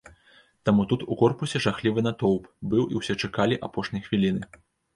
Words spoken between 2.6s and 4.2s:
быў і ўсе чакалі апошняй